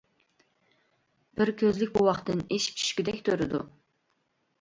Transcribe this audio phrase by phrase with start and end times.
[1.39, 3.61] بىر كۆزلۈك بوۋاقتىن ئېشىپ چۈشكۈدەك تۇرىدۇ.